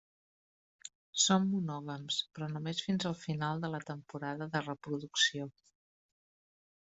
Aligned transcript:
Són 1.23 1.43
monògams, 1.49 2.15
però 2.37 2.47
només 2.53 2.81
fins 2.87 3.05
al 3.09 3.17
final 3.25 3.61
de 3.65 3.71
la 3.75 3.81
temporada 3.91 4.49
de 4.55 4.61
reproducció. 4.65 5.47